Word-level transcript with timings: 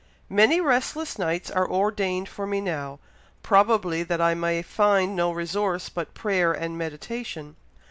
Many 0.31 0.59
restless 0.59 1.19
nights 1.19 1.51
are 1.51 1.69
ordained 1.69 2.27
for 2.27 2.47
me 2.47 2.59
now, 2.59 2.97
probably 3.43 4.01
that 4.01 4.19
I 4.19 4.33
may 4.33 4.63
find 4.63 5.15
no 5.15 5.31
resource 5.31 5.89
but 5.89 6.15
prayer 6.15 6.51
and 6.51 6.75
meditation. 6.75 7.55